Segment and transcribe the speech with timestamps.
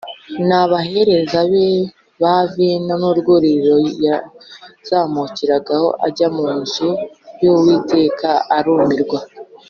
[0.47, 1.67] n’abahereza be
[2.21, 6.89] ba vino n’urwuririro yazamukiragaho ajya mu nzu
[7.41, 9.19] y’Uwiteka arumirwa